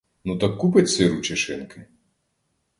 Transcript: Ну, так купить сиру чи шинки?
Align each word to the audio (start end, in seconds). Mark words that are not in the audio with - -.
Ну, 0.23 0.37
так 0.39 0.57
купить 0.57 0.89
сиру 0.89 1.21
чи 1.21 1.35
шинки? 1.35 1.85